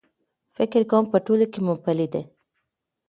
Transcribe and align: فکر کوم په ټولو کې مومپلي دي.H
فکر 0.57 0.81
کوم 0.89 1.03
په 1.11 1.17
ټولو 1.25 1.45
کې 1.51 1.59
مومپلي 1.65 2.07
دي.H 2.13 2.23